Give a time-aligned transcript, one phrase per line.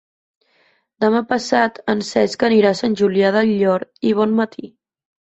[1.03, 4.73] Demà passat en Cesc anirà a Sant Julià del Llor i Bonmatí.